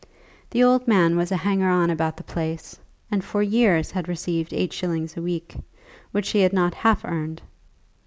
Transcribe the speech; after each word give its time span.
The 0.49 0.63
old 0.63 0.87
man 0.87 1.15
was 1.15 1.31
a 1.31 1.37
hanger 1.37 1.69
on 1.69 1.91
about 1.91 2.17
the 2.17 2.23
place, 2.23 2.79
and 3.11 3.23
for 3.23 3.43
years 3.43 3.91
had 3.91 4.07
received 4.07 4.51
eight 4.51 4.73
shillings 4.73 5.15
a 5.15 5.21
week, 5.21 5.55
which 6.11 6.29
he 6.31 6.39
had 6.39 6.53
not 6.53 6.73
half 6.73 7.05
earned. 7.05 7.39